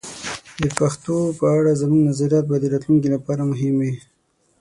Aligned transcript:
د 0.61 0.63
پښتو 0.79 1.15
په 1.39 1.45
اړه 1.57 1.71
زموږ 1.81 2.01
نظریات 2.09 2.45
به 2.47 2.57
د 2.59 2.65
راتلونکي 2.73 3.07
لپاره 3.15 3.41
مهم 3.51 3.73
وي. 3.81 3.93